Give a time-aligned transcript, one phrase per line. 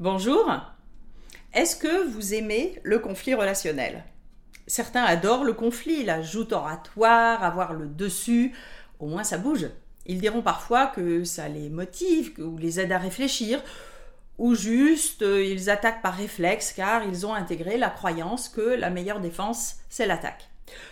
[0.00, 0.50] Bonjour.
[1.52, 4.02] Est-ce que vous aimez le conflit relationnel?
[4.66, 8.54] Certains adorent le conflit, la joute oratoire, avoir le dessus,
[8.98, 9.68] au moins ça bouge.
[10.06, 13.62] Ils diront parfois que ça les motive ou les aide à réfléchir,
[14.38, 18.88] ou juste euh, ils attaquent par réflexe car ils ont intégré la croyance que la
[18.88, 20.48] meilleure défense, c'est l'attaque.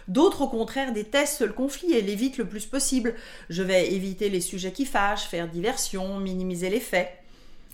[0.09, 3.14] D'autres, au contraire, détestent le conflit et l'évitent le plus possible.
[3.48, 7.09] Je vais éviter les sujets qui fâchent, faire diversion, minimiser les faits.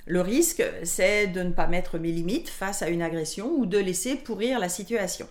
[0.06, 3.78] Le risque, c'est de ne pas mettre mes limites face à une agression ou de
[3.78, 5.26] laisser pourrir la situation.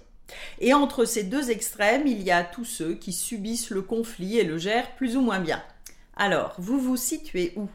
[0.59, 4.44] Et entre ces deux extrêmes, il y a tous ceux qui subissent le conflit et
[4.44, 5.62] le gèrent plus ou moins bien.
[6.16, 7.68] Alors, vous vous situez où?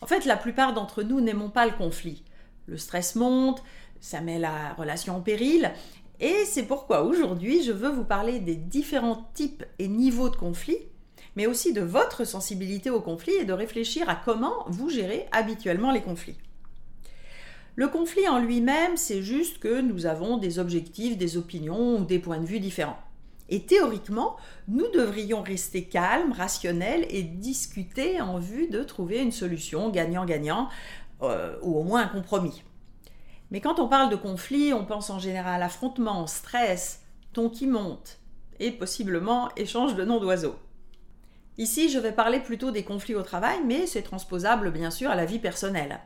[0.00, 2.24] En fait, la plupart d'entre nous n'aimons pas le conflit.
[2.66, 3.62] Le stress monte,
[4.00, 5.72] ça met la relation en péril,
[6.20, 10.78] et c'est pourquoi aujourd'hui je veux vous parler des différents types et niveaux de conflit
[11.40, 15.90] mais aussi de votre sensibilité au conflit et de réfléchir à comment vous gérez habituellement
[15.90, 16.36] les conflits.
[17.76, 22.18] Le conflit en lui-même, c'est juste que nous avons des objectifs, des opinions ou des
[22.18, 22.98] points de vue différents.
[23.48, 24.36] Et théoriquement,
[24.68, 30.68] nous devrions rester calmes, rationnels et discuter en vue de trouver une solution gagnant-gagnant
[31.22, 32.62] euh, ou au moins un compromis.
[33.50, 37.00] Mais quand on parle de conflit, on pense en général affrontement, stress,
[37.32, 38.18] ton qui monte
[38.58, 40.56] et possiblement échange de noms d'oiseaux.
[41.60, 45.14] Ici, je vais parler plutôt des conflits au travail, mais c'est transposable bien sûr à
[45.14, 46.00] la vie personnelle.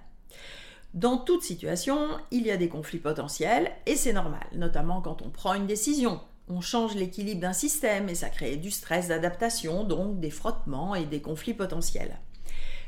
[0.95, 5.31] Dans toute situation, il y a des conflits potentiels et c'est normal, notamment quand on
[5.31, 6.21] prend une décision.
[6.49, 11.05] On change l'équilibre d'un système et ça crée du stress d'adaptation, donc des frottements et
[11.05, 12.19] des conflits potentiels.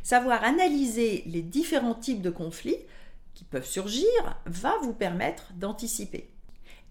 [0.02, 2.80] Savoir analyser les différents types de conflits
[3.34, 4.08] qui peuvent surgir
[4.44, 6.28] va vous permettre d'anticiper.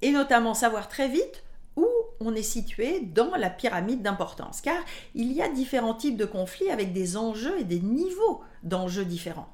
[0.01, 1.43] Et notamment savoir très vite
[1.75, 1.85] où
[2.19, 4.81] on est situé dans la pyramide d'importance, car
[5.13, 9.51] il y a différents types de conflits avec des enjeux et des niveaux d'enjeux différents.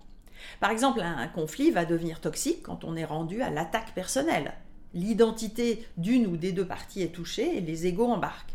[0.59, 4.53] Par exemple, un conflit va devenir toxique quand on est rendu à l'attaque personnelle.
[4.94, 8.53] L'identité d'une ou des deux parties est touchée et les égaux embarquent.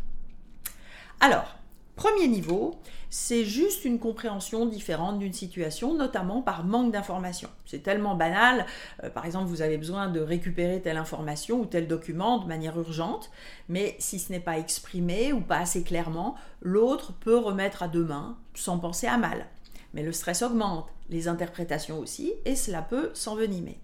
[1.19, 1.57] Alors,
[1.97, 2.75] Premier niveau,
[3.09, 7.49] c'est juste une compréhension différente d'une situation, notamment par manque d'information.
[7.65, 8.67] C'est tellement banal,
[9.03, 12.77] euh, par exemple, vous avez besoin de récupérer telle information ou tel document de manière
[12.77, 13.31] urgente,
[13.67, 18.37] mais si ce n'est pas exprimé ou pas assez clairement, l'autre peut remettre à demain
[18.53, 19.47] sans penser à mal.
[19.95, 23.79] Mais le stress augmente, les interprétations aussi, et cela peut s'envenimer.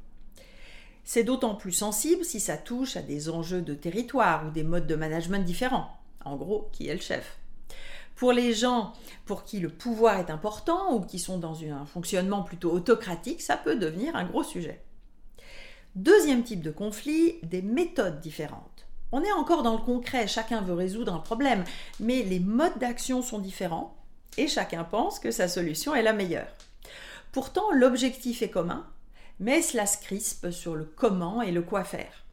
[1.03, 4.85] C'est d'autant plus sensible si ça touche à des enjeux de territoire ou des modes
[4.85, 5.97] de management différents.
[6.24, 7.40] En gros, qui est le chef?
[8.16, 8.94] Pour les gens
[9.25, 13.57] pour qui le pouvoir est important ou qui sont dans un fonctionnement plutôt autocratique, ça
[13.57, 14.84] peut devenir un gros sujet.
[15.96, 18.88] Deuxième type de conflit, des méthodes différentes.
[19.12, 21.63] On est encore dans le concret, chacun veut résoudre un problème,
[22.00, 23.96] mais les modes d'action sont différents
[24.38, 26.51] et chacun pense que sa solution est la meilleure.
[27.31, 28.88] Pourtant, l'objectif est commun,
[29.40, 32.25] mais cela se crispe sur le comment et le quoi faire.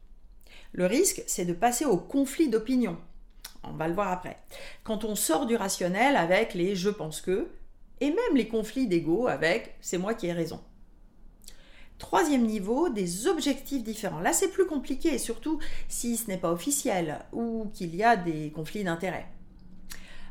[0.73, 2.97] Le risque, c'est de passer au conflit d'opinion,
[3.63, 4.37] on va le voir après.
[4.83, 7.49] Quand on sort du rationnel avec les je pense que,
[7.99, 10.61] et même les conflits d'ego avec c'est moi qui ai raison.
[12.01, 14.21] Troisième niveau, des objectifs différents.
[14.21, 18.51] Là, c'est plus compliqué, surtout si ce n'est pas officiel ou qu'il y a des
[18.51, 19.27] conflits d'intérêts.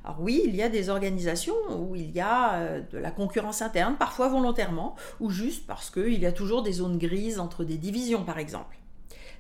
[0.04, 3.62] Alors oui, il y a des organisations où il y a euh, de la concurrence
[3.62, 7.76] interne, parfois volontairement, ou juste parce qu'il y a toujours des zones grises entre des
[7.76, 8.76] divisions, par exemple.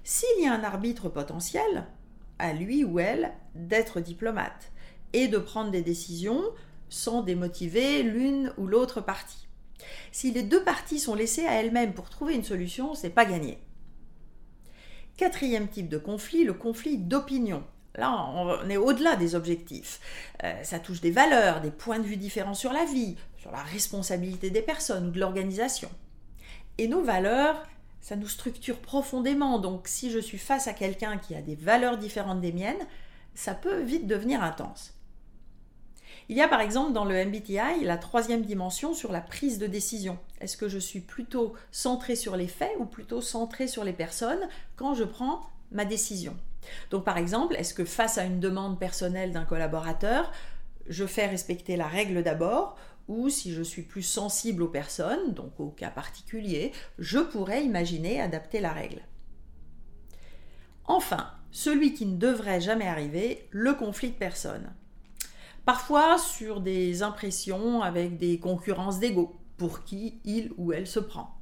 [0.04, 1.88] S'il y a un arbitre potentiel,
[2.40, 4.72] à lui ou elle d'être diplomate
[5.12, 6.42] et de prendre des décisions
[6.88, 9.46] sans démotiver l'une ou l'autre partie.
[10.12, 13.58] Si les deux parties sont laissées à elles-mêmes pour trouver une solution, c'est pas gagné.
[15.16, 17.62] Quatrième type de conflit, le conflit d'opinion.
[17.96, 20.00] Là, on est au-delà des objectifs.
[20.44, 23.62] Euh, ça touche des valeurs, des points de vue différents sur la vie, sur la
[23.62, 25.90] responsabilité des personnes ou de l'organisation.
[26.78, 27.66] Et nos valeurs,
[28.00, 29.58] ça nous structure profondément.
[29.58, 32.86] Donc si je suis face à quelqu'un qui a des valeurs différentes des miennes,
[33.34, 34.94] ça peut vite devenir intense.
[36.28, 39.66] Il y a par exemple dans le MBTI la troisième dimension sur la prise de
[39.66, 40.16] décision.
[40.40, 44.48] Est-ce que je suis plutôt centré sur les faits ou plutôt centré sur les personnes
[44.76, 45.42] quand je prends
[45.72, 46.36] ma décision?
[46.90, 50.30] Donc par exemple, est-ce que face à une demande personnelle d'un collaborateur,
[50.90, 52.76] je fais respecter la règle d'abord
[53.08, 58.20] ou si je suis plus sensible aux personnes, donc au cas particulier, je pourrais imaginer
[58.20, 59.02] adapter la règle.
[60.84, 64.72] Enfin, celui qui ne devrait jamais arriver, le conflit de personnes.
[65.64, 71.36] Parfois sur des impressions avec des concurrences d'ego, pour qui il ou elle se prend.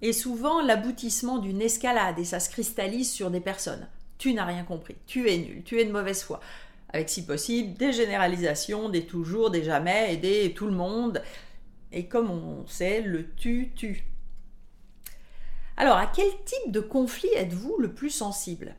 [0.00, 3.88] Et souvent l'aboutissement d'une escalade, et ça se cristallise sur des personnes.
[4.18, 6.40] Tu n'as rien compris, tu es nul, tu es de mauvaise foi,
[6.92, 11.22] avec si possible des généralisations, des toujours, des jamais et des tout le monde.
[11.90, 14.04] Et comme on sait, le tu, tu.
[15.76, 18.76] Alors, à quel type de conflit êtes-vous le plus sensible?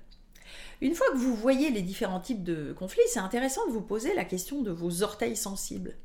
[0.81, 4.13] Une fois que vous voyez les différents types de conflits, c'est intéressant de vous poser
[4.13, 5.95] la question de vos orteils sensibles,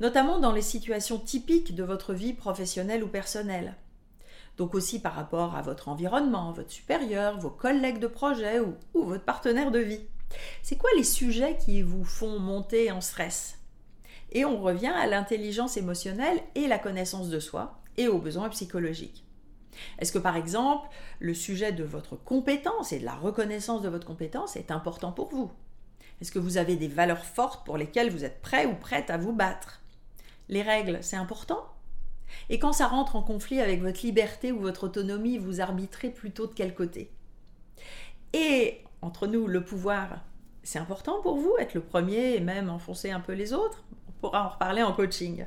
[0.00, 3.76] notamment dans les situations typiques de votre vie professionnelle ou personnelle.
[4.58, 9.04] Donc aussi par rapport à votre environnement, votre supérieur, vos collègues de projet ou, ou
[9.04, 10.04] votre partenaire de vie.
[10.62, 13.58] C'est quoi les sujets qui vous font monter en stress?
[14.30, 19.24] Et on revient à l'intelligence émotionnelle et la connaissance de soi et aux besoins psychologiques.
[19.98, 20.88] Est-ce que par exemple,
[21.18, 25.28] le sujet de votre compétence et de la reconnaissance de votre compétence est important pour
[25.28, 25.50] vous?
[26.20, 29.18] Est-ce que vous avez des valeurs fortes pour lesquelles vous êtes prêt ou prête à
[29.18, 29.82] vous battre?
[30.48, 31.66] Les règles, c'est important?
[32.48, 36.46] Et quand ça rentre en conflit avec votre liberté ou votre autonomie, vous arbitrez plutôt
[36.46, 37.10] de quel côté?
[38.32, 40.20] Et entre nous, le pouvoir,
[40.62, 43.84] c'est important pour vous, être le premier et même enfoncer un peu les autres?
[44.08, 45.44] On pourra en reparler en coaching.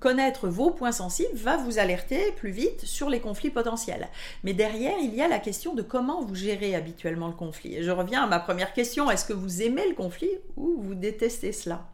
[0.00, 4.08] Connaître vos points sensibles va vous alerter plus vite sur les conflits potentiels.
[4.42, 7.76] Mais derrière, il y a la question de comment vous gérez habituellement le conflit.
[7.76, 10.96] Et je reviens à ma première question, est-ce que vous aimez le conflit ou vous
[10.96, 11.86] détestez cela?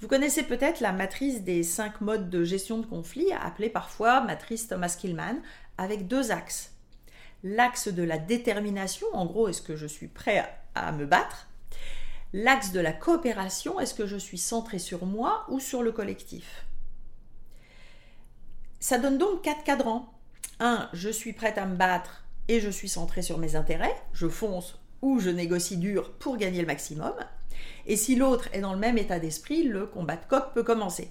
[0.00, 4.66] Vous connaissez peut-être la matrice des cinq modes de gestion de conflit, appelée parfois matrice
[4.66, 5.36] Thomas Killman,
[5.78, 6.72] avec deux axes.
[7.42, 10.44] L'axe de la détermination, en gros, est-ce que je suis prêt
[10.74, 11.48] à me battre?
[12.32, 16.64] L'axe de la coopération, est-ce que je suis centré sur moi ou sur le collectif?
[18.78, 20.12] Ça donne donc quatre cadrans.
[20.60, 24.28] Un, je suis prête à me battre et je suis centré sur mes intérêts, je
[24.28, 27.14] fonce ou je négocie dur pour gagner le maximum.
[27.86, 31.10] Et si l'autre est dans le même état d'esprit, le combat de coq peut commencer.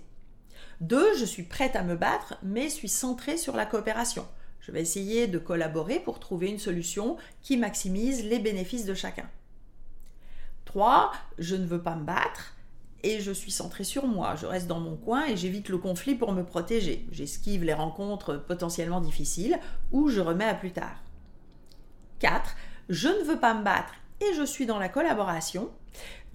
[0.79, 4.27] Deux, je suis prête à me battre, mais suis centré sur la coopération.
[4.69, 9.27] Je vais essayer de collaborer pour trouver une solution qui maximise les bénéfices de chacun.
[10.63, 12.55] Trois, je ne veux pas me battre,
[13.01, 14.35] et je suis centré sur moi.
[14.35, 17.07] Je reste dans mon coin et j'évite le conflit pour me protéger.
[17.11, 19.57] J'esquive les rencontres potentiellement difficiles
[19.91, 21.01] ou je remets à plus tard.
[22.19, 22.55] 4.
[22.89, 25.71] Je ne veux pas me battre et je suis dans la collaboration.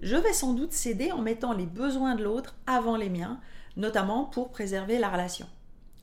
[0.01, 3.39] Je vais sans doute céder en mettant les besoins de l'autre avant les miens,
[3.77, 5.47] notamment pour préserver la relation.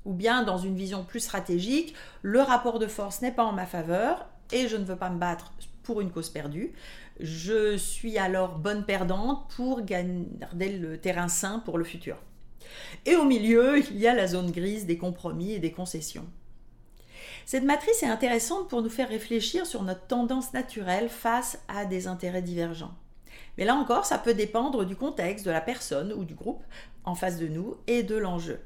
[0.06, 3.66] Ou bien dans une vision plus stratégique, le rapport de force n'est pas en ma
[3.66, 5.54] faveur et je ne veux pas me battre
[5.84, 6.74] pour une cause perdue.
[7.20, 12.18] Je suis alors bonne perdante pour garder le terrain sain pour le futur.
[13.06, 16.26] Et au milieu, il y a la zone grise des compromis et des concessions.
[17.46, 22.08] Cette matrice est intéressante pour nous faire réfléchir sur notre tendance naturelle face à des
[22.08, 22.94] intérêts divergents.
[23.58, 26.64] Mais là encore, ça peut dépendre du contexte, de la personne ou du groupe
[27.04, 28.60] en face de nous et de l'enjeu.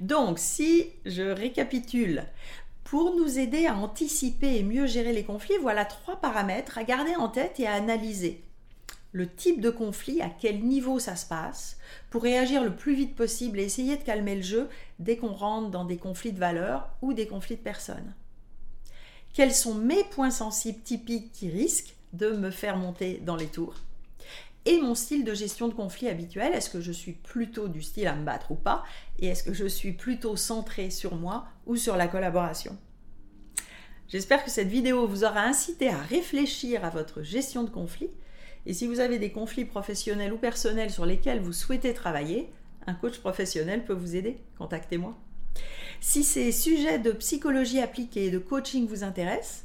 [0.00, 2.24] Donc, si je récapitule,
[2.84, 7.16] pour nous aider à anticiper et mieux gérer les conflits, voilà trois paramètres à garder
[7.16, 8.42] en tête et à analyser.
[9.12, 11.78] Le type de conflit, à quel niveau ça se passe,
[12.10, 14.68] pour réagir le plus vite possible et essayer de calmer le jeu
[14.98, 18.12] dès qu'on rentre dans des conflits de valeurs ou des conflits de personnes.
[19.32, 23.74] Quels sont mes points sensibles typiques qui risquent de me faire monter dans les tours?
[24.66, 26.52] Et mon style de gestion de conflit habituel.
[26.52, 28.82] Est-ce que je suis plutôt du style à me battre ou pas?
[29.18, 32.76] Et est-ce que je suis plutôt centré sur moi ou sur la collaboration?
[34.08, 38.10] J'espère que cette vidéo vous aura incité à réfléchir à votre gestion de conflit.
[38.66, 42.50] Et si vous avez des conflits professionnels ou personnels sur lesquels vous souhaitez travailler,
[42.86, 44.38] un coach professionnel peut vous aider.
[44.58, 45.16] Contactez-moi.
[46.00, 49.64] Si ces sujets de psychologie appliquée et de coaching vous intéressent,